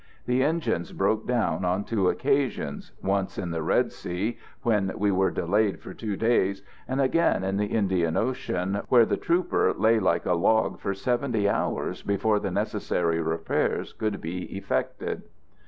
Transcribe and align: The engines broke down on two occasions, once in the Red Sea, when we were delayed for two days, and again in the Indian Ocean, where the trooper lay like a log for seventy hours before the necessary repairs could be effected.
The 0.25 0.41
engines 0.43 0.93
broke 0.93 1.27
down 1.27 1.63
on 1.63 1.83
two 1.83 2.09
occasions, 2.09 2.91
once 3.03 3.37
in 3.37 3.51
the 3.51 3.61
Red 3.61 3.91
Sea, 3.91 4.39
when 4.63 4.91
we 4.97 5.11
were 5.11 5.29
delayed 5.29 5.79
for 5.79 5.93
two 5.93 6.15
days, 6.15 6.63
and 6.87 6.99
again 6.99 7.43
in 7.43 7.57
the 7.57 7.67
Indian 7.67 8.17
Ocean, 8.17 8.81
where 8.89 9.05
the 9.05 9.15
trooper 9.15 9.75
lay 9.75 9.99
like 9.99 10.25
a 10.25 10.33
log 10.33 10.79
for 10.79 10.95
seventy 10.95 11.47
hours 11.47 12.01
before 12.01 12.39
the 12.39 12.49
necessary 12.49 13.21
repairs 13.21 13.93
could 13.93 14.19
be 14.21 14.45
effected. 14.57 15.21